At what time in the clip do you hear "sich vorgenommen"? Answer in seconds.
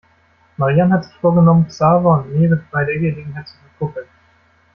1.05-1.67